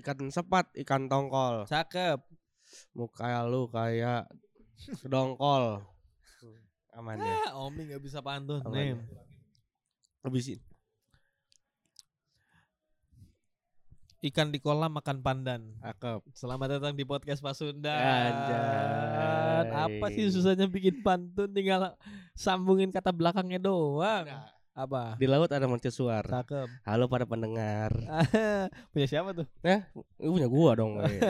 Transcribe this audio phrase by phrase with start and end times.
[0.00, 1.68] Ikan sepat, ikan tongkol.
[1.68, 2.24] Cakep.
[2.96, 4.32] Muka lu kayak
[5.04, 5.84] dongkol.
[6.96, 7.52] Aman ya.
[7.52, 8.64] Ah, Omi nggak bisa pantun.
[8.64, 8.88] Aman Nih.
[8.96, 9.22] ya.
[10.24, 10.60] Habisin.
[14.20, 15.76] Ikan di kolam makan pandan.
[15.84, 16.20] Cakep.
[16.32, 17.92] Selamat datang di podcast Pasundan.
[18.00, 19.68] Anjay.
[19.68, 21.96] Apa sih susahnya bikin pantun tinggal
[22.32, 24.28] sambungin kata belakangnya doang.
[24.28, 24.48] Nah,
[24.80, 25.12] Apa?
[25.20, 26.24] di laut ada mercusuar.
[26.24, 26.68] Cakep.
[26.88, 27.92] Halo para pendengar.
[28.92, 29.44] Punya siapa tuh?
[29.60, 29.84] Ini
[30.26, 30.96] punya gua dong.
[31.04, 31.20] eh.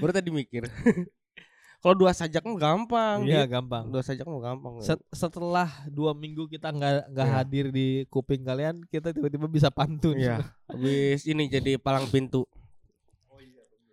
[0.00, 0.64] Baru tadi mikir.
[1.80, 3.24] Kalau dua sajak mah gampang.
[3.24, 3.52] Iya, Dit.
[3.52, 3.88] gampang.
[3.88, 4.80] Dua sajak mah gampang.
[4.80, 7.36] Set- setelah dua minggu kita nggak nggak Iya.
[7.36, 10.16] hadir di kuping kalian, kita tiba-tiba bisa pantun.
[10.16, 10.44] Iya.
[10.68, 12.44] Habis ini jadi palang pintu.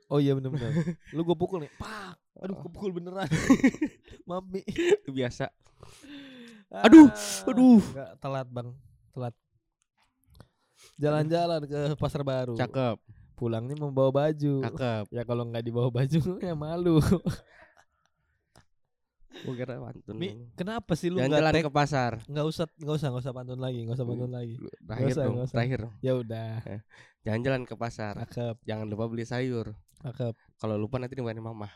[0.07, 0.71] Oh iya benar-benar.
[1.11, 1.71] Lu gue pukul nih.
[1.75, 2.15] Pak.
[2.39, 3.27] Aduh, gue pukul beneran.
[4.27, 4.63] Maaf, Mi.
[4.63, 5.51] Itu biasa.
[6.67, 7.79] Aduh, Ah, aduh.
[7.79, 8.71] Nggak, telat, Bang.
[9.17, 9.33] Telat.
[11.01, 12.53] Jalan-jalan ke pasar baru.
[12.53, 13.01] Cakep.
[13.33, 14.61] Pulangnya membawa baju.
[14.61, 15.09] Cakep.
[15.09, 17.01] Ya kalau nggak dibawa baju ya malu.
[19.37, 20.17] Kira pantun.
[20.17, 22.21] Mi, kenapa sih lu nggak ke pasar.
[22.25, 24.53] nggak usah nggak usah nggak usah pantun lagi, nggak usah pantun lagi.
[24.85, 25.53] Terakhir usah, dong, usah.
[25.53, 25.79] terakhir.
[26.01, 26.51] Ya udah.
[27.25, 28.13] Jalan-jalan ke pasar.
[28.29, 29.73] Cakep, Jangan lupa beli sayur.
[30.01, 30.33] cakep.
[30.61, 31.69] Kalau lupa nanti dimarahin mama.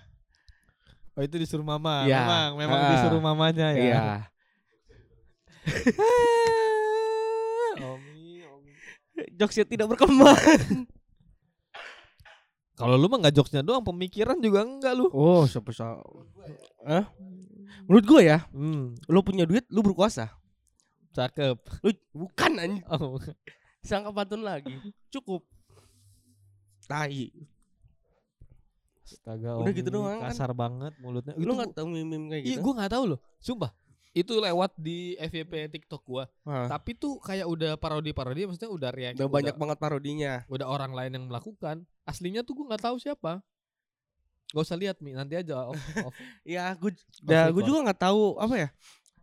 [1.18, 2.06] Oh itu disuruh mama.
[2.06, 2.22] Iya.
[2.22, 2.90] Memang, memang Ah.
[2.98, 3.82] disuruh mamanya ya.
[3.82, 4.06] Iya.
[7.84, 8.72] Omi, Omi.
[9.34, 10.38] Jokesnya tidak berkembang.
[12.74, 15.06] Kalau lu mah nggak jokesnya doang, pemikiran juga enggak lu.
[15.08, 16.02] Oh, siapa sa-
[16.82, 17.06] Hah?
[17.84, 20.34] Menurut gue ya, Hmm, lu punya duit, lu berkuasa.
[21.12, 21.60] cakep.
[21.82, 22.84] Lu bukan anjing.
[22.88, 23.20] Oh,
[23.82, 24.72] Sangka pantun lagi.
[25.10, 25.44] Cukup.
[26.84, 27.30] Tai.
[29.04, 29.60] astaga.
[29.60, 30.32] Udah Omi, gitu doang kan.
[30.32, 31.36] Kasar banget mulutnya.
[31.36, 32.64] Lu Itu enggak tahu meme-meme kayak Iya, gitu?
[32.64, 33.20] gue nggak tahu loh.
[33.38, 33.72] Sumpah.
[34.12, 36.24] Itu lewat di FYP TikTok gua.
[36.68, 39.18] Tapi tuh kayak udah parodi-parodi maksudnya udah reaksi.
[39.18, 40.34] Udah banyak banget parodinya.
[40.48, 41.88] udah orang lain yang melakukan.
[42.04, 43.40] Aslinya tuh gua nggak tahu siapa.
[44.52, 45.80] Gak usah lihat Mi, nanti aja off,
[46.12, 46.16] off.
[46.44, 46.92] Ya, gue
[47.24, 48.70] ya, gue juga nggak tahu apa ya.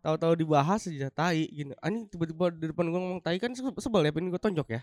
[0.01, 1.77] Tahu-tahu dibahas aja tai gini.
[1.85, 4.81] Anjing tiba-tiba di depan gua ngomong tai kan se- sebel ya pengen gue tonjok ya.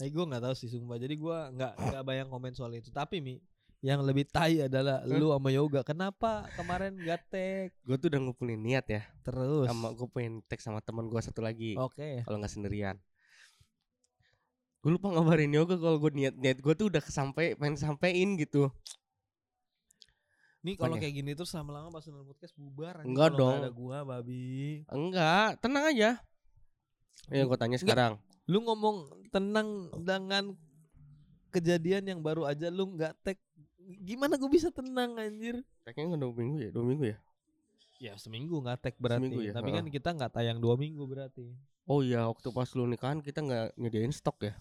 [0.00, 0.96] Nah, gue nggak tahu sih sumpah.
[0.96, 2.88] Jadi gua nggak nggak bayang komen soal itu.
[2.88, 3.36] Tapi Mi,
[3.78, 5.86] yang lebih tai adalah lu sama Yoga.
[5.86, 9.02] Kenapa kemarin gak tag Gue tuh udah ngumpulin niat ya.
[9.22, 9.70] terus?
[9.70, 11.78] Sama gue pengen tag sama teman gue satu lagi.
[11.78, 12.26] Oke.
[12.26, 12.98] Kalau nggak sendirian.
[14.82, 18.66] Gue lupa ngabarin yoga kalau gue niat niat gue tuh udah kesampai pengen sampein gitu.
[20.66, 23.06] Nih kalau kayak gini terus lama-lama pas nonton podcast bubar.
[23.06, 23.62] Enggak dong.
[23.62, 24.82] ada gua babi.
[24.90, 26.10] Enggak, tenang aja.
[27.30, 28.18] Ya gue tanya sekarang.
[28.50, 30.58] Lu ngomong tenang dengan
[31.54, 33.38] kejadian yang baru aja lu nggak tag
[33.88, 36.70] gimana gue bisa tenang anjir Tagnya nggak dua minggu ya?
[36.70, 37.18] Dua minggu ya?
[37.98, 41.50] ya seminggu nggak tag berarti Seminggu ya, tapi kan kita nggak tayang dua minggu berarti
[41.84, 44.54] Oh iya, waktu pas lu nikahan kita nggak nyediain stok ya?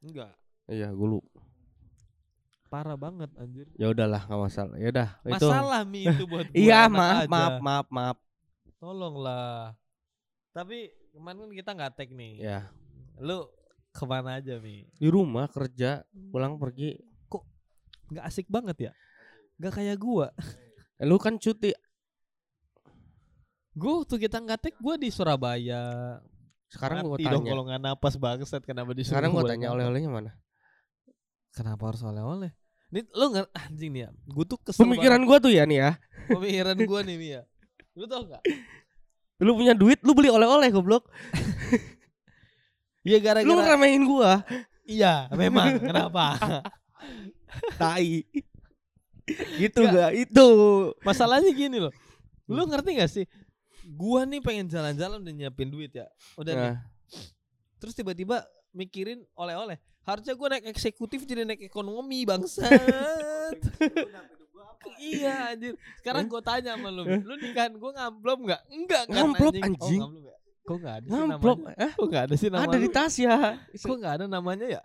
[0.00, 0.32] enggak
[0.66, 1.38] Iya, gue lupa.
[2.68, 4.74] parah banget anjir Ya udahlah, nggak masalah.
[4.76, 5.32] Ya udah, itu.
[5.40, 7.28] masalah mi itu buat gua Iya, maaf, aja.
[7.30, 8.18] maaf, maaf, maaf.
[8.78, 9.72] tolonglah
[10.50, 12.60] tapi kemarin kan kita nggak tag nih Ya,
[13.18, 13.46] lu
[13.90, 16.98] ke mana aja mi di rumah kerja, pulang pergi.
[18.08, 18.92] Nggak asik banget ya
[19.56, 20.30] nggak kayak gua
[20.98, 21.70] Eh, lu kan cuti.
[23.72, 26.18] gua tuh kita nggak tag gua di Surabaya
[26.66, 27.48] Sekarang gue Mati dong tanya.
[27.48, 30.30] kalau nggak napas bangsat kenapa di Sekarang gue Surabaya tanya nggak oleh-olehnya mana?
[31.48, 32.50] Kenapa harus oleh-oleh?
[32.88, 34.10] Ini lo nggak anjing nih ya.
[34.26, 35.90] Gue tuh kesel Pemikiran gue tuh ya nih ya.
[36.28, 37.40] pemikiran gue nih Mia.
[37.96, 38.42] Lu tau gak?
[39.40, 41.08] Lu punya duit, lu beli oleh-oleh goblok.
[43.08, 44.44] Iya Lu gara-gara ngeremehin gua.
[44.84, 46.36] Iya memang Kenapa?
[47.76, 48.24] Tai.
[49.58, 49.92] gitu Nggak.
[49.92, 50.12] gak?
[50.16, 50.48] Itu.
[51.02, 51.92] Masalahnya gini loh
[52.48, 53.24] Lu ngerti gak sih?
[53.84, 56.78] Gua nih pengen jalan-jalan dan nyiapin duit ya Udah nih Nah,
[57.76, 58.40] Terus tiba-tiba
[58.72, 63.60] mikirin oleh-oleh Harusnya gue naik eksekutif jadi naik ekonomi bangsat
[64.96, 68.60] Iya anjir Sekarang gue tanya sama lu Lu nikahan gue ngamplop gak?
[68.72, 70.00] Enggak kan Ngamplop, anjing, anjing.
[70.00, 70.36] Oh, ngamplop ya?
[70.68, 71.58] Kok gak ada sih ngamplop.
[71.60, 71.76] namanya?
[71.80, 73.36] Eh, Kok gak ada sih nama ada di tas ya.
[73.72, 74.82] Kok gak ada namanya ya?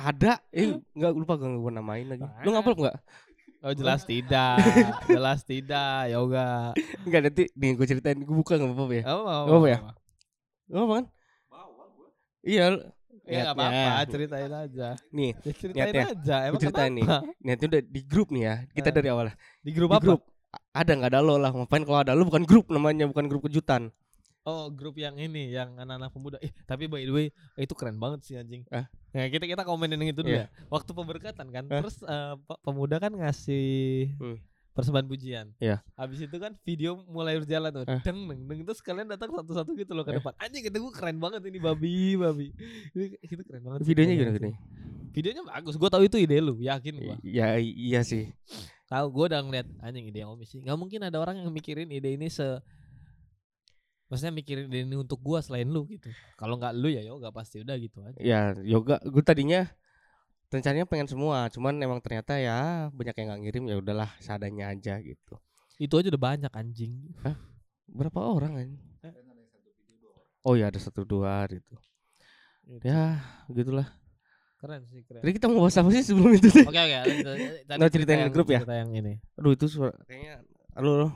[0.00, 0.40] Ada.
[0.50, 2.24] Eh, enggak lupa gak gue namain lagi.
[2.40, 2.96] Lu ngamplop enggak?
[3.60, 4.56] Oh jelas tidak
[5.12, 6.72] Jelas tidak Yoga
[7.04, 9.04] Enggak nanti nih gue ceritain gue buka enggak apa-apa ya.
[9.04, 9.78] Apa mau Nggak apa ya?
[10.64, 11.04] Enggak apa kan?
[12.40, 12.64] Iya.
[13.30, 16.04] Ya gak apa-apa Ceritain aja Nih, ya, Ceritain niatnya.
[16.08, 17.04] aja Emang ceritain nih.
[17.38, 18.54] Niatnya udah di grup nih ya.
[18.72, 18.94] Kita Eh.
[18.96, 19.26] dari awal.
[19.60, 20.04] Di grup Di apa?
[20.08, 20.20] grup.
[20.72, 21.50] Ada nggak ada lo lah.
[21.52, 23.92] Ngapain kalau ada lo bukan grup namanya, bukan grup kejutan.
[24.42, 28.22] Oh grup yang ini Yang anak-anak pemuda Eh tapi by the way Itu keren banget
[28.22, 28.88] sih anjing Ah.
[29.10, 30.48] Nah kita kita komenin yang itu dulu Iya.
[30.48, 31.78] ya Waktu pemberkatan kan Ah.
[31.78, 34.38] Terus eh, pe- pemuda kan ngasih Hmm.
[34.70, 35.84] Persembahan pujian Iya.
[35.92, 38.00] Habis itu kan video mulai berjalan tuh Ah.
[38.00, 40.16] Deng deng deng Terus kalian datang satu-satu gitu loh ke Eh.
[40.16, 42.48] depan Anjing kata gue keren banget ini babi babi
[42.90, 44.42] Itu, itu keren banget Videonya gimana gini?
[44.46, 44.56] sih.
[45.10, 45.74] Videonya bagus.
[45.74, 47.18] Gue tahu itu ide lu, yakin gua.
[47.20, 48.30] Ya iya sih.
[48.86, 50.62] Tahu gue udah ngeliat anjing ide Omi sih.
[50.62, 52.46] Gak mungkin ada orang yang mikirin ide ini se
[54.10, 56.10] Maksudnya mikirin ini untuk gua selain lu gitu.
[56.34, 58.18] Kalau nggak lu ya yoga pasti udah gitu aja.
[58.18, 59.70] Ya yoga gue tadinya
[60.50, 64.98] rencananya pengen semua, cuman emang ternyata ya banyak yang nggak ngirim ya udahlah seadanya aja
[64.98, 65.38] gitu.
[65.78, 67.14] Itu aja udah banyak anjing.
[67.86, 68.70] Berapa orang kan?
[70.42, 71.78] Oh ya ada satu dua gitu.
[72.82, 73.86] Ya gitulah.
[74.58, 75.22] Keren sih keren.
[75.22, 76.50] Jadi kita mau bahas apa sih sebelum itu?
[76.66, 76.98] Oke oke.
[77.00, 77.24] lanjut.
[77.64, 78.60] Tadi Nah, cerita ceritain grup ya?
[78.60, 79.22] Cerita yang ini.
[79.38, 80.42] Aduh itu suara kayaknya
[80.74, 81.14] halo.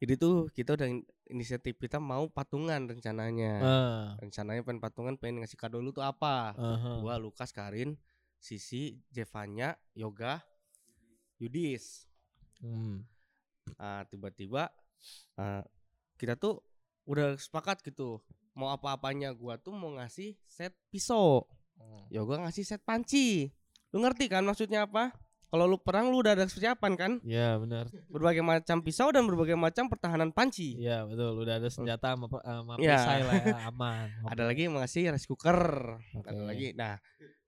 [0.00, 3.52] Jadi tuh kita udah in- inisiatif kita mau patungan rencananya.
[3.60, 6.56] Ah, Rencananya pengen patungan pengen ngasih kado lu tuh apa?
[6.56, 6.98] aha.
[6.98, 8.00] Gua Lukas Karin,
[8.36, 10.40] Sisi, Jevanya, Yoga,
[11.36, 12.08] Yudis.
[12.60, 13.04] Hmm.
[13.76, 14.72] Ah tiba-tiba
[15.36, 15.64] ah,
[16.16, 16.64] kita tuh
[17.04, 18.24] udah sepakat gitu.
[18.52, 21.44] Mau apa-apanya gua tuh mau ngasih set pisau.
[22.08, 23.52] Yoga ngasih set panci.
[23.92, 25.12] Lu ngerti kan maksudnya apa?
[25.50, 27.12] Kalau lu perang lu udah ada persiapan kan?
[27.20, 27.90] Iya benar.
[28.06, 30.78] Berbagai macam pisau dan berbagai macam pertahanan panci.
[30.78, 31.34] Iya betul.
[31.36, 32.94] Udah ada senjata sama, sama Iya.
[32.94, 34.06] perisai lah ya, aman.
[34.30, 35.58] Ada lagi yang ngasih rice cooker.
[36.16, 36.46] Ada Oke.
[36.46, 36.68] lagi.
[36.72, 36.94] Nah,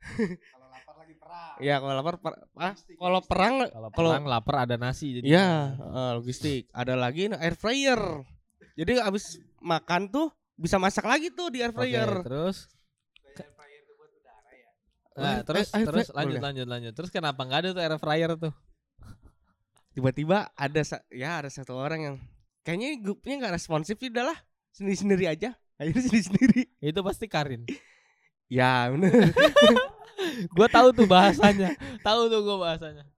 [0.51, 1.55] Kalau lapar lagi perang.
[1.59, 5.27] ya kalau lapar per- ah, kalau perang Kalau perang lapar ada nasi jadi.
[5.29, 5.47] ya
[5.79, 6.67] eh, logistik.
[6.71, 8.03] Ada lagi air fryer.
[8.75, 12.11] Jadi abis makan tuh bisa masak lagi tuh di air fryer.
[12.21, 12.67] terus
[13.33, 14.71] Air fryer itu buat udara ya.
[15.13, 16.43] Nah, Eh, terus air terus lanjut boleh.
[16.43, 16.93] lanjut lanjut.
[16.97, 18.53] Terus kenapa nggak ada tuh air fryer tuh?
[19.93, 20.81] Tiba-tiba ada
[21.13, 22.17] ya ada satu orang yang
[22.65, 24.37] kayaknya grupnya nggak responsif sih udahlah
[24.73, 25.53] sendiri-sendiri aja.
[25.77, 26.63] Akhirnya sendiri-sendiri.
[26.81, 27.65] Itu pasti Karin.
[28.53, 29.33] Ya bener.
[30.57, 31.73] gua tahu tuh bahasanya.
[32.05, 33.09] tahu tuh gua bahasanya.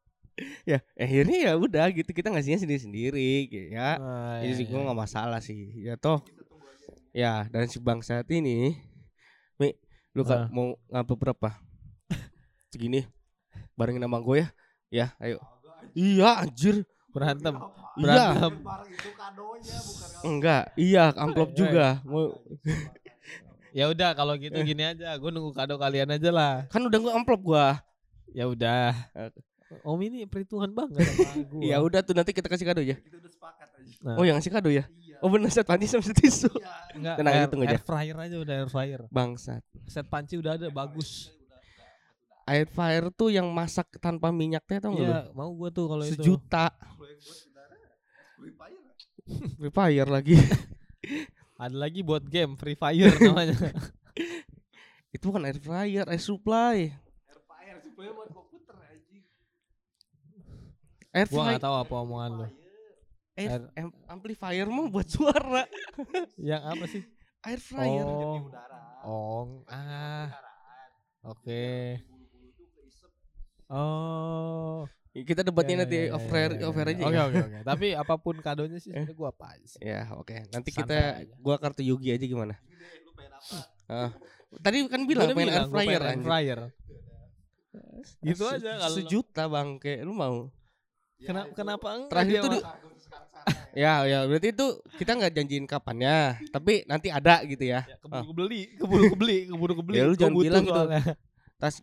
[0.62, 3.98] ya akhirnya ya udah gitu kita ngasihnya sendiri-sendiri gitu ya.
[3.98, 4.70] Ah, Ini iya, sih iya.
[4.70, 5.74] gue nggak masalah sih.
[5.82, 6.22] Ya toh.
[7.10, 8.78] Ya dan si bang saat ini,
[9.58, 9.74] Mi,
[10.14, 11.50] lu kan mau ngapa berapa?
[12.74, 13.06] Segini,
[13.72, 14.48] barengin sama gue ya.
[14.90, 15.38] Ya, ayo.
[15.94, 16.82] Iya anjir.
[17.08, 17.54] berantem.
[17.94, 18.02] Iya.
[18.34, 18.52] Berantem.
[18.60, 21.86] Barang itu kadonya bukan kalau Enggak, iya amplop Eh, juga.
[22.02, 22.34] Mau
[23.78, 24.62] Ya udah kalau gitu Eh.
[24.64, 25.14] gini aja.
[25.14, 26.66] Gua nunggu kado kalian aja lah.
[26.66, 27.78] kan udah gue amplop gua.
[28.30, 28.90] Ya udah.
[29.12, 29.38] Oke.
[29.80, 31.46] Om ini perhitungan banget sama.
[31.70, 32.94] Ya udah tuh nanti kita kasih kado ya.
[32.94, 33.92] kita udah sepakat aja.
[34.02, 34.14] Nah.
[34.14, 34.82] Oh, yang ngasih kado ya.
[34.98, 35.16] Iya.
[35.18, 36.50] Oh bener set panci sama set tisu.
[36.50, 36.70] Iya.
[36.94, 37.70] Enggak, Tenang, air, hitung aja.
[37.72, 39.00] air fryer aja udah air fryer.
[39.08, 39.62] Bangsat.
[39.86, 41.30] Set panci udah ada bagus.
[42.44, 46.20] Air fryer tuh yang masak tanpa minyaknya tau enggak Iya, mau gua tuh kalau itu.
[46.20, 46.68] Sejuta.
[48.36, 48.84] Free Fire.
[49.56, 50.36] Free Fire lagi.
[51.62, 53.56] Ada lagi buat game Free Fire namanya.
[55.14, 56.90] Itu bukan air fryer, air supply.
[56.90, 59.22] Air Fire supaya buat komputer anjing.
[61.14, 61.48] Air gua fryer.
[61.54, 62.46] nggak tahu apa omongan lu.
[63.34, 65.64] Air, Air- am- amplifier mah buat suara.
[66.36, 67.02] Yang apa sih?
[67.40, 68.04] Air fryer.
[68.04, 68.42] Oh.
[69.06, 70.28] Oh, ah.
[70.28, 70.90] Udaraan.
[71.24, 71.64] Oke.
[72.02, 72.13] Tuh keisep.
[73.74, 74.86] Oh.
[75.10, 76.92] Kita debatnya Ya, nanti ya, ya, off ya, air, ya, off air ya.
[76.92, 77.02] aja.
[77.04, 77.22] Oke, ya?
[77.24, 77.58] oke, oke.
[77.64, 79.02] Tapi apa pun kadonya sih Eh.
[79.02, 79.80] sebenarnya gua apa aja sih.
[79.80, 80.34] Ya, oke.
[80.48, 81.34] Nanti Santai kita aja.
[81.36, 82.54] gua kartu Yugi aja gimana?
[82.56, 83.58] Ini deh, lu pengen apa?
[83.86, 84.10] Ah.
[84.56, 86.24] Tadi kan bilang pengen air fryer air anjing.
[86.24, 86.60] fryer.
[88.20, 90.50] Gitu aja kalau sejuta bang kayak lu mau
[91.16, 93.28] Ya, Kenapa itu kenapa enggak Terakhir tuh sekarang-sekarang
[93.72, 93.92] ya.
[94.02, 96.16] ya ya berarti itu kita nggak janjiin kapannya
[96.50, 99.96] tapi nanti ada gitu ya Ya, keburu kebeli, keburu kebeli, keburu kebeli.
[99.96, 100.74] Ya, lu jangan bilang gitu.
[100.74, 101.02] soalnya.
[101.56, 101.76] tas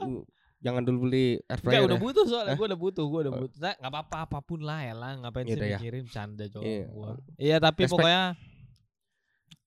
[0.62, 2.00] jangan dulu beli air fryer udah ya.
[2.00, 3.40] butuh soalnya gua udah butuh, gua udah Oh.
[3.42, 3.58] butuh.
[3.58, 5.78] Nah, enggak apa-apa apa pun lah ya lah, ngapain sih Yaudah ya.
[5.78, 6.86] mikirin canda coba Iya.
[7.36, 7.94] Iya, tapi Respect.
[7.98, 8.24] pokoknya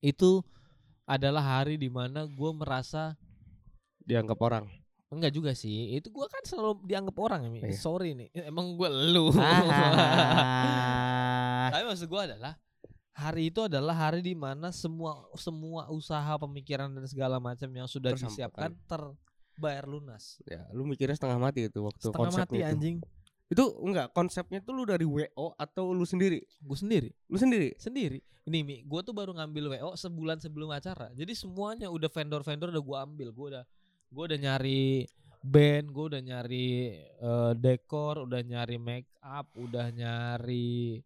[0.01, 0.31] itu
[1.05, 3.13] adalah hari di mana gua merasa
[4.01, 4.65] dianggap orang
[5.09, 5.95] enggak juga sih.
[5.95, 7.63] Itu gua kan selalu dianggap orang ya.
[7.65, 7.77] Iya.
[7.77, 8.29] Sorry nih.
[8.51, 9.31] Emang gua lu.
[10.35, 11.67] Ah.
[11.73, 12.53] Tapi maksud gua adalah
[13.15, 18.11] hari itu adalah hari di mana semua semua usaha pemikiran dan segala macam yang sudah
[18.11, 18.75] Tersampaikan.
[18.75, 19.11] disiapkan
[19.55, 20.43] terbayar lunas.
[20.45, 22.73] ya lu mikirnya setengah mati itu waktu Setengah konsepnya mati itu.
[22.75, 22.97] anjing.
[23.45, 28.19] itu enggak konsepnya tuh lu dari WO atau lu sendiri Gue sendiri, lu sendiri sendiri.
[28.45, 31.09] Ini Mi, gue tuh baru ngambil WO sebulan sebelum acara.
[31.13, 33.29] Jadi semuanya udah vendor-vendor udah gue ambil.
[33.33, 33.65] Gue udah
[34.11, 35.09] gue udah nyari
[35.41, 36.69] band, gue udah nyari
[37.01, 41.01] eh, dekor, udah nyari make up, udah nyari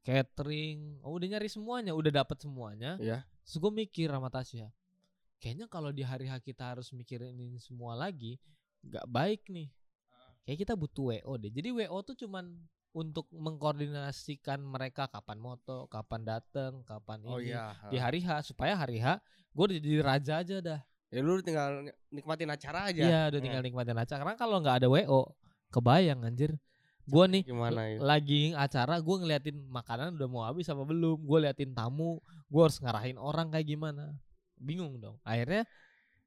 [0.00, 2.96] catering, oh, udah nyari semuanya, udah dapat semuanya.
[2.98, 4.68] ya Terus gue mikir sama Tasya,
[5.40, 8.36] kayaknya kalau di hari H kita harus mikirin ini semua lagi,
[8.84, 9.72] nggak baik nih.
[10.44, 11.50] Kayak kita butuh WO deh.
[11.50, 12.44] Jadi WO tuh cuman
[12.90, 18.74] untuk mengkoordinasikan mereka kapan moto, kapan dateng, kapan oh ini iya di hari H supaya
[18.74, 20.80] hari H gue jadi raja aja dah.
[21.10, 24.22] ya lu tinggal nikmatin acara aja Iya, udah tinggal nikmatin acara.
[24.22, 25.34] Karena kalau nggak ada WO,
[25.70, 26.54] kebayang anjir.
[27.10, 31.38] Gue nih gimana ya lagi acara gue ngeliatin makanan udah mau habis apa belum gue
[31.42, 34.14] liatin tamu gue harus ngarahin orang kayak gimana
[34.60, 35.64] bingung dong akhirnya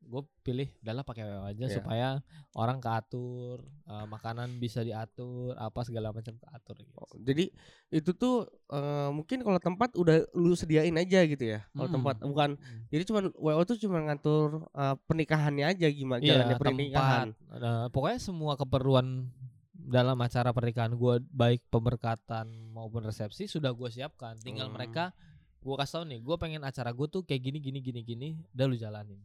[0.03, 1.75] gue pilih udahlah pakai WO aja Iya.
[1.79, 2.07] supaya
[2.53, 6.91] orang keatur eh, makanan bisa diatur apa segala macam keatur gitu.
[6.93, 7.47] Oh, Jadi
[7.87, 11.63] itu tuh eh, mungkin kalau tempat udah lu sediain aja gitu ya.
[11.71, 11.95] Kalau Mm-mm.
[11.95, 12.83] tempat bukan Mm.
[12.91, 17.27] jadi cuma WO tuh cuma ngatur eh, pernikahannya aja gimana jalannya pernikahan.
[17.31, 17.87] tempat.
[17.95, 19.31] Pokoknya semua keperluan
[19.71, 24.35] dalam acara pernikahan gue baik pemberkatan maupun resepsi sudah gue siapkan.
[24.37, 24.75] Tinggal Hmm.
[24.75, 25.15] mereka
[25.63, 28.65] gue kasih tau nih, gue pengen acara gue tuh kayak gini gini gini gini, udah
[28.67, 29.19] lu jalanin.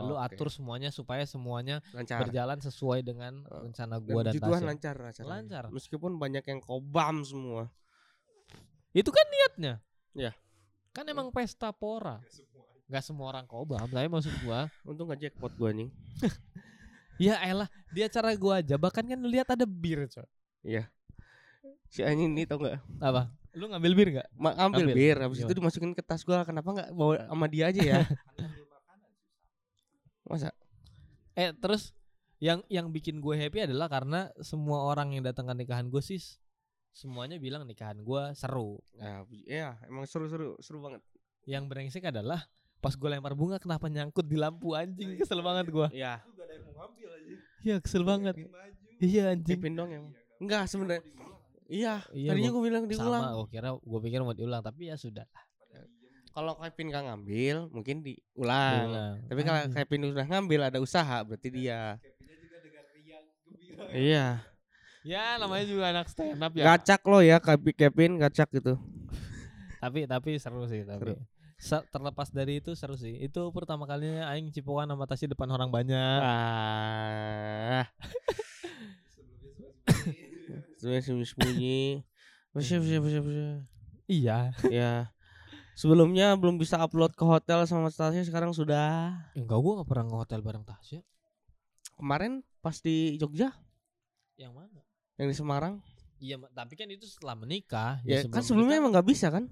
[0.00, 0.32] Lu Oke.
[0.32, 2.24] atur semuanya supaya semuanya Lancar.
[2.24, 4.68] berjalan sesuai dengan Oh, rencana Dan gue dan, puji Tuhan Tasya.
[4.72, 5.28] lancar acaranya.
[5.28, 5.64] Lancar.
[5.68, 7.68] Meskipun banyak yang kobam semua.
[8.96, 9.74] Itu kan niatnya.
[10.16, 10.32] Iya.
[10.96, 12.22] Kan emang pesta pora.
[12.88, 15.92] Gak semua orang kobam, tapi maksud gua, Untung gak jackpot gua nih.
[17.30, 20.24] ya elah, di acara gua aja bahkan kan lu lihat ada bir, coy.
[20.64, 20.88] Iya.
[21.92, 22.80] Si anjing ini tau gak?
[23.02, 23.28] Apa?
[23.54, 24.28] Lu ngambil bir gak?
[24.38, 24.94] Ma ambil Ambil.
[24.94, 25.58] bir, habis itu Gimana?
[25.58, 26.46] dimasukin ke tas gua.
[26.46, 28.00] Kenapa nggak bawa sama dia aja ya?
[30.30, 30.54] Masa?
[31.34, 31.90] Eh, terus
[32.38, 36.16] yang yang bikin gue happy adalah karena semua orang yang datang ke nikahan gue sih
[36.90, 38.82] semuanya bilang nikahan gua seru.
[38.98, 41.02] Ya, iya, emang seru-seru, seru banget.
[41.46, 45.86] Yang brengsek adalah pas gue lempar bunga kenapa nyangkut di lampu anjing kesel banget gua.
[45.92, 46.18] Iya.
[46.24, 46.42] Itu.
[47.60, 48.34] Iya, kesel banget.
[49.00, 49.60] Iya anjing.
[49.60, 50.12] Kevin dong emang.
[50.40, 51.04] Enggak sebenarnya.
[51.70, 53.22] Iya, Iya, tadinya gua- gua bilang diulang.
[53.22, 55.22] Sama, gue kira gue pikir mau diulang tapi ya sudah.
[56.30, 58.80] Kalau Kevin gak ngambil, mungkin diulang.
[58.84, 59.12] Diulang.
[59.24, 59.60] Tapi kalau.
[59.68, 61.96] Kevin udah ngambil ada usaha, berarti dia.
[61.96, 63.82] Kevinnya juga dengan riang gembira.
[63.92, 64.26] Iya.
[65.00, 66.62] Ya namanya juga anak stand up ya.
[66.68, 68.76] Gacak lo ya Kevi- Kevin, gacak gitu.
[69.80, 71.14] Tapi tapi seru sih tapi.
[71.56, 73.16] Se- terlepas dari itu seru sih.
[73.16, 76.18] Itu pertama kalinya aing cipokan sama Tasya depan orang banyak.
[76.20, 77.84] Ah,
[80.80, 81.80] sebenarnya sembunyi-sembunyi.
[82.50, 83.48] Masih, masih, masih, masih.
[84.08, 84.38] Iya.
[84.66, 84.92] Ya.
[85.72, 89.12] Sebelumnya belum bisa upload ke hotel sama Tasya, sekarang sudah.
[89.32, 91.00] Enggak gua gak pernah nge-hotel bareng Tasya.
[91.94, 93.52] Kemarin pas di Jogja,
[94.34, 94.80] Yang mana?
[95.14, 95.74] yang di Semarang.
[96.16, 98.00] Iya, tapi kan itu setelah menikah.
[98.02, 99.44] Ya, sebelum kan sebelumnya menikah- emang nggak bisa kan?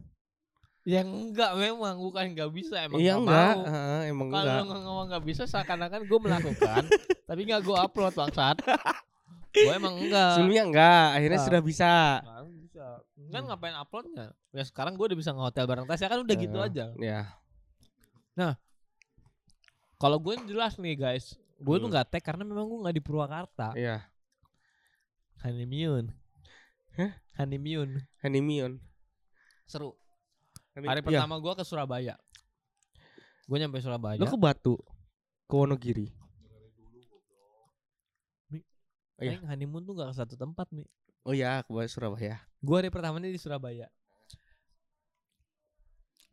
[0.83, 3.65] Ya enggak memang bukan nggak bisa emang Iya nggak enggak, mau.
[3.69, 4.57] Heeh, emang Kalau enggak.
[4.65, 6.83] lu ngomong nggak bisa seakan-akan gue melakukan,
[7.29, 8.57] tapi nggak gue upload bangsat.
[9.51, 10.33] Gue emang enggak.
[10.37, 11.47] Sebelumnya enggak, akhirnya Ah.
[11.47, 11.93] sudah bisa.
[12.49, 12.87] Bisa.
[13.29, 14.27] Kan ngapain uploadnya?
[14.53, 16.85] Ya sekarang gue udah bisa nge-hotel bareng Tasya kan udah gitu Eh, aja.
[16.97, 17.21] Ya.
[19.99, 21.93] Kalau gue jelas nih guys, gue tuh Hmm.
[21.93, 23.75] nggak tag karena memang gue nggak di Purwakarta.
[23.75, 24.07] Iya.
[25.43, 26.15] Honeymoon.
[26.95, 27.13] Hah?
[27.37, 28.03] Honeymoon.
[28.23, 28.79] Honeymoon.
[29.67, 29.95] Seru.
[30.75, 31.03] Hari Iya.
[31.03, 32.15] pertama gue ke Surabaya.
[33.45, 34.19] Gue nyampe Surabaya.
[34.19, 34.79] Lo ke Batu,
[35.47, 36.15] ke Wonogiri.
[39.19, 39.39] Iya.
[39.39, 40.87] Aing honeymoon tuh gak ke satu tempat nih.
[41.27, 42.41] Oh ya, ke Surabaya.
[42.63, 43.91] Gue hari pertamanya di Surabaya.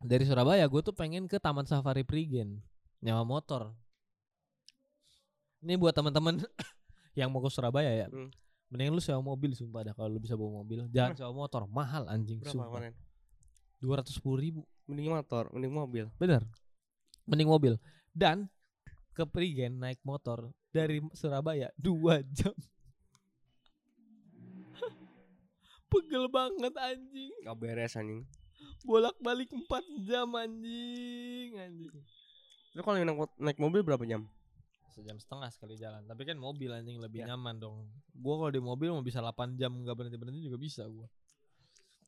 [0.00, 2.62] Dari Surabaya gue tuh pengen ke Taman Safari Prigen
[3.02, 3.74] nyawa motor.
[5.64, 6.40] Ini buat teman-teman
[7.18, 8.06] yang mau ke Surabaya ya.
[8.06, 8.30] Hmm.
[8.66, 10.90] Mending lu sewa mobil sumpah dah kalau lu bisa bawa mobil.
[10.90, 12.66] Jangan sewa motor, mahal anjing Berapa sumpah.
[12.70, 12.92] kemarin?
[13.78, 14.66] Dua ratus ribu.
[14.90, 16.04] Mending motor, mending mobil.
[16.18, 16.42] Bener.
[17.26, 17.74] Mending mobil.
[18.10, 18.50] Dan
[19.14, 22.52] ke Prigen naik motor dari Surabaya dua jam.
[25.86, 27.32] Pegel banget anjing.
[27.46, 28.26] Gak beres anjing.
[28.82, 31.94] Bolak-balik 4 jam anjing, anjing.
[32.74, 34.26] Lo kalau naik, naik mobil berapa jam?
[34.92, 36.04] Sejam setengah sekali jalan.
[36.04, 37.32] Tapi kan mobil anjing lebih Ya.
[37.34, 37.88] nyaman dong.
[38.16, 41.08] Gua kalau di mobil mau bisa 8 jam nggak berhenti-berhenti juga bisa gua.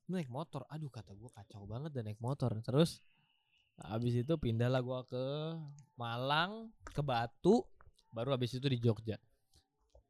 [0.08, 2.48] Naik motor, aduh kata gua kacau banget dan naik motor.
[2.64, 3.04] Terus
[3.76, 5.24] habis itu pindahlah gua ke
[6.00, 7.60] Malang, ke Batu,
[8.08, 9.20] baru habis itu di Jogja.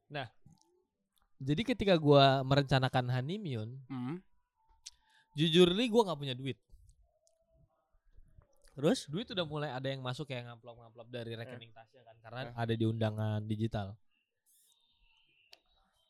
[0.09, 0.25] Nah,
[1.39, 4.19] jadi ketika gua merencanakan honeymoon, Hmm.
[5.33, 6.59] jujur nih gua nggak punya duit.
[8.75, 9.11] Terus?
[9.11, 12.55] duit udah mulai ada yang masuk kayak ngamplop-ngamplop dari rekening Tasya kan karena Eh.
[12.55, 13.99] ada di undangan digital.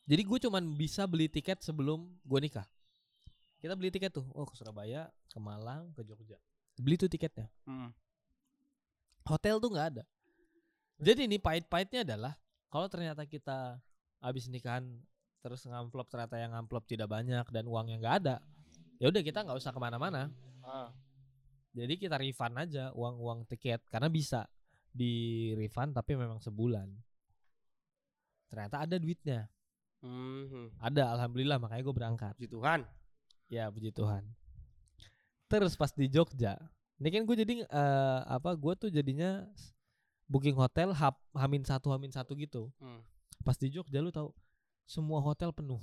[0.04, 2.64] Jadi gue cuman bisa beli tiket sebelum gue nikah.
[3.58, 6.36] Kita beli tiket tuh, oh ke Surabaya, ke Malang, ke Jogja.
[6.76, 7.48] Beli tuh tiketnya.
[7.64, 7.92] Hmm.
[9.24, 10.04] Hotel tuh nggak ada.
[10.96, 12.36] Jadi ini pahit-pahitnya adalah
[12.68, 13.80] kalau ternyata kita
[14.20, 14.84] habis nikahan
[15.38, 18.36] terus ngamplop ternyata yang ngamplop tidak banyak dan uangnya nggak ada,
[18.98, 20.30] ya udah kita nggak usah ke mana-mana.
[20.62, 20.90] Ah.
[21.72, 24.48] Jadi kita refund aja uang-uang tiket karena bisa
[24.90, 26.90] di refund tapi memang sebulan.
[28.50, 29.46] Ternyata ada duitnya.
[30.02, 30.72] Hmm.
[30.78, 32.34] Ada alhamdulillah makanya gue berangkat.
[32.34, 32.80] Puji Tuhan.
[33.46, 34.26] Ya puji Tuhan.
[35.48, 36.60] Terus pas di Jogja,
[37.00, 38.52] ini kan gue jadi eh, apa?
[38.58, 39.48] Gue tuh jadinya
[40.28, 42.68] booking hotel hap, hamin satu hamin satu gitu.
[42.82, 43.00] Hmm.
[43.46, 44.34] Pas di Jogja lu tahu
[44.88, 45.78] semua hotel penuh.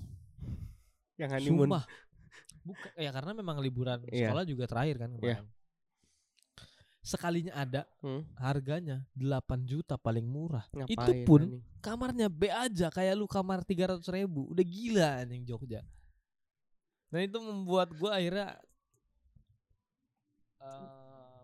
[1.15, 1.69] Yang honeymoon.
[1.69, 1.83] Sumpah.
[2.65, 4.33] Buka, ya karena memang liburan Iya.
[4.33, 5.45] sekolah juga terakhir kan kemarin.
[7.05, 8.25] sekalinya ada Hmm.
[8.33, 10.65] harganya 8 juta paling murah.
[10.73, 11.41] Ngapain Itu pun
[11.77, 15.85] kamarnya B aja kayak lu kamar 300 ribu udah gila anjing Jogja.
[17.13, 18.57] Nah itu membuat gua akhirnya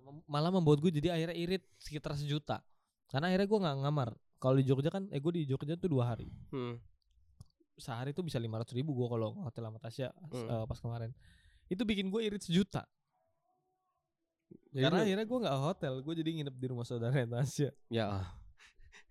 [0.02, 2.66] mem- malah membuat gue jadi akhirnya irit sekitar sejuta.
[3.06, 4.10] Karena akhirnya gua nggak ngamar.
[4.42, 6.26] Kalau di Jogja kan, eh gue di Jogja tuh dua hari.
[6.50, 6.82] Hmm.
[7.76, 10.48] Sehari tuh bisa 500 ribu gue kalau hotel sama Tasya Hmm.
[10.48, 11.12] eh, pas kemarin.
[11.68, 12.84] Itu bikin gue irit sejuta.
[14.72, 17.72] Jadi Karena akhirnya gue nggak hotel, gue jadi nginep di rumah saudara Tasya.
[17.88, 18.24] ya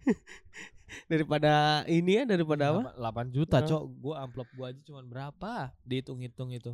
[1.11, 3.67] daripada ini ya daripada apa 8 juta, Hah?
[3.67, 3.83] cok.
[4.01, 5.71] Gua amplop gua aja cuman berapa?
[5.87, 6.73] Dihitung-hitung itu.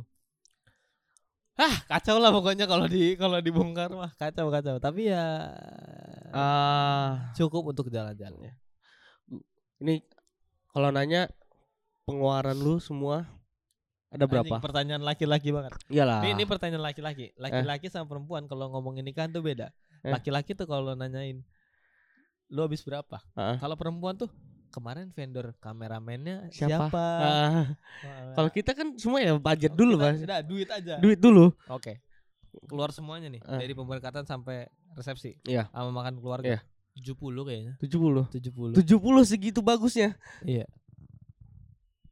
[1.57, 4.77] Ah, kacau lah pokoknya kalau di kalau dibongkar mah kacau kacau.
[4.77, 5.53] Tapi ya
[6.33, 8.53] ah cukup untuk jalan-jalan.
[9.77, 10.01] ini
[10.73, 11.29] kalau nanya
[12.07, 13.27] pengeluaran lu semua
[14.07, 15.75] ada berapa Anjing, pertanyaan laki-laki banget.
[15.91, 17.35] iyalah Ini, ini pertanyaan laki-laki.
[17.35, 19.67] Laki-laki sama perempuan kalau ngomongin nikahan tuh beda.
[19.99, 20.15] Eh.
[20.15, 21.43] Laki-laki tuh kalau nanyain
[22.47, 23.19] lu habis berapa?
[23.35, 23.59] Ah.
[23.59, 24.31] Kalau perempuan tuh
[24.71, 26.87] kemarin vendor kameramennya Siapa?
[26.87, 27.05] siapa?
[27.19, 27.65] Wah,
[28.31, 30.95] kalau kita kan semua ya budget dulu kita- mas Udah duit aja.
[30.97, 31.99] duit dulu Oke.
[32.63, 33.59] Keluar semuanya nih Ah.
[33.59, 35.35] dari pemberkatan sampai resepsi.
[35.43, 35.67] Iya.
[35.69, 36.47] Sama makan keluarga.
[36.47, 36.59] Iya.
[36.95, 37.75] 70 kayaknya.
[37.77, 38.71] 70 70.
[38.73, 40.63] 70 segitu bagusnya Iya.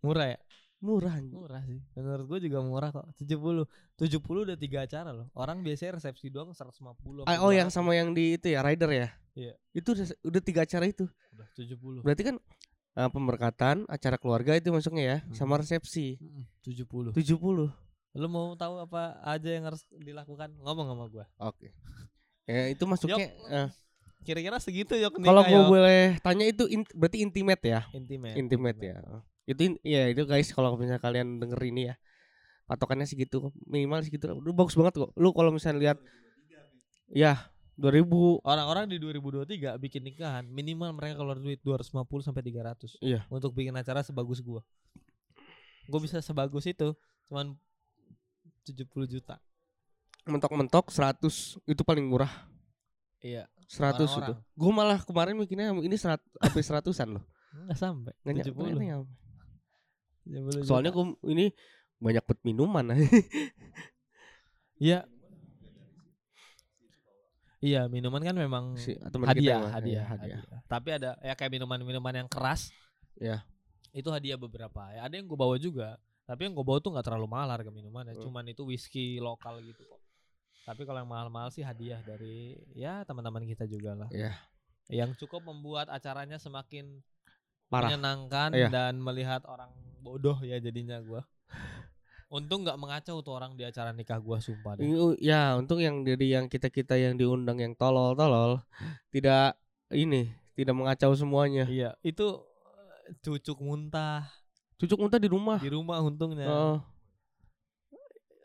[0.05, 0.39] Murah ya?
[0.85, 1.33] murah anjing.
[1.33, 1.81] Murah sih.
[1.97, 3.09] Menurut gue juga murah kok.
[3.17, 3.65] 70.
[3.97, 5.25] 70 udah tiga acara loh.
[5.33, 7.25] Orang biasanya resepsi doang 150.
[7.25, 9.51] Ah, oh yang sama yang di itu ya rider ya Iya.
[9.73, 11.99] itu udah, udah tiga acara itu udah 70.
[11.99, 12.35] berarti kan
[12.93, 15.33] ah, pemberkatan acara keluarga itu masuknya ya Hmm.
[15.33, 17.11] sama resepsi Mm-mm, 70.
[17.11, 17.67] 70
[18.15, 20.55] Lu mau tahu apa aja yang harus dilakukan?
[20.55, 21.25] Ngomong sama gua.
[21.35, 21.67] oke
[22.45, 23.67] ya itu masuknya eh,
[24.21, 28.37] Kira-kira segitu yuk kalau gue boleh tanya itu in- berarti intimate ya intimate.
[28.37, 28.97] intimate ya
[29.45, 31.95] itu ya itu guys kalau misalnya kalian denger ini ya
[32.65, 35.97] patokannya segitu minimal segitu udah bagus banget kok lu kalau misalnya lihat
[37.13, 42.95] ya 2000 Orang-orang di 2023 bikin nikahan minimal mereka keluar duit 250 sampai 300.
[43.03, 43.27] Iya.
[43.27, 44.63] Untuk bikin acara sebagus gua.
[45.91, 46.95] Gua bisa sebagus itu
[47.27, 47.51] cuman
[48.63, 49.37] 70 juta.
[50.25, 51.21] mentok-mentok 100
[51.67, 52.31] itu paling murah
[53.21, 53.45] Iya.
[53.67, 54.39] 100 itu Orang-orang.
[54.57, 58.13] gue malah kemarin mikirnya ini 100 sampai seratusan loh Enggak sampai.
[58.23, 58.73] Nggak nyampe, 70.
[58.73, 59.13] nggak nyampe.
[60.25, 60.97] 70 soalnya juta.
[61.15, 61.45] gue ini
[61.97, 62.85] banyak buat minuman
[64.75, 65.07] Iya.
[67.63, 69.73] Iya, minuman kan memang si teman hadiah, kita mah.
[69.73, 72.69] hadiah, Iya, hadiah, Tapi ada ya kayak minuman-minuman yang keras.
[73.17, 73.41] Iya.
[73.89, 74.91] Itu hadiah beberapa.
[74.91, 75.97] Ya, ada yang gue bawa juga.
[76.27, 78.13] Tapi yang gue bawa tuh nggak terlalu mahal harga minumannya.
[78.19, 78.21] Hmm.
[78.27, 80.01] Cuman itu whisky lokal gitu kok.
[80.65, 84.09] Tapi kalau yang mahal-mahal sih hadiah dari ya teman-teman kita juga lah.
[84.11, 84.33] Iya.
[84.91, 87.01] Yang cukup membuat acaranya semakin
[87.65, 88.69] parah menyenangkan Iya.
[88.69, 89.73] dan melihat orang
[90.05, 91.25] bodoh ya jadinya gua.
[92.25, 94.85] Untung nggak mengacau tuh orang di acara nikah gua sumpah deh.
[94.85, 98.61] Ini- ya untung yang dari yang kita kita yang diundang yang tolol tolol
[99.09, 99.57] tidak
[99.89, 102.25] ini tidak mengacau semuanya Iya, itu
[103.03, 104.29] eh, cucuk muntah
[104.75, 106.45] cucuk muntah di rumah di rumah untungnya.
[106.45, 106.77] Heeh.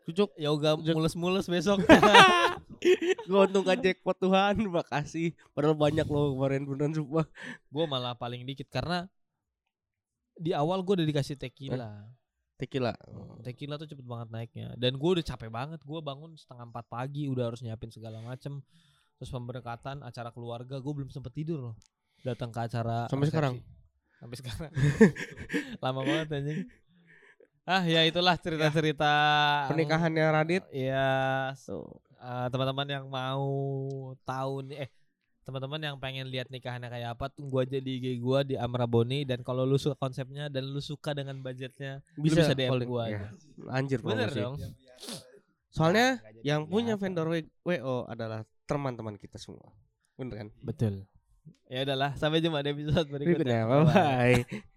[0.01, 0.95] cucuk Yoga Cucuk.
[0.97, 1.81] mulus-mulus besok.
[3.29, 7.25] gue untung gak jackpot Tuhan makasih padahal banyak loh kemarin beneran sumpah
[7.69, 9.05] gua malah paling dikit karena
[10.35, 12.07] di awal gua udah dikasih tequila.
[12.55, 12.93] tequila?
[13.41, 14.67] Tequila tuh cepet banget naiknya.
[14.77, 18.61] Dan gue udah capek banget gue bangun setengah empat pagi udah harus nyiapin segala macem.
[19.17, 21.75] Terus pemberkatan acara keluarga gue belum sempet tidur loh.
[22.21, 23.33] Datang ke acara Sampai resepsi.
[23.33, 23.55] sekarang?
[24.13, 24.71] sampai sekarang.
[25.81, 26.59] Lama banget anjing.
[27.61, 29.13] Ah ya itulah cerita-cerita
[29.65, 30.63] pernikahannya Radit.
[30.69, 31.09] Ya
[31.51, 31.89] s- tuh.
[32.17, 33.49] Eh, teman-teman yang mau
[34.21, 34.89] tahu nih eh
[35.41, 39.41] teman-teman yang pengen lihat nikahannya kayak apa tunggu aja di IG gua di Amraboni dan
[39.41, 42.87] kalau lu suka konsepnya dan lu suka dengan budgetnya bisa, bisa DM calling.
[42.87, 43.19] gua Ya.
[43.69, 44.39] anjir bener promosi.
[44.39, 44.55] dong
[45.67, 47.15] soalnya jadi yang punya kelihatan.
[47.17, 47.27] vendor
[47.63, 49.71] WO adalah teman-teman kita semua
[50.13, 50.93] bener kan Betul.
[51.65, 53.65] Ya udahlah, sampai jumpa di episode berikutnya.
[53.65, 54.39] berikutnya bye bye